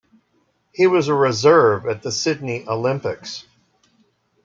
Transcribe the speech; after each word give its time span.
He 0.73 0.87
was 0.87 1.09
a 1.09 1.13
reserve 1.13 1.85
at 1.85 2.01
the 2.01 2.11
Sydney 2.11 2.67
Olympics. 2.67 3.45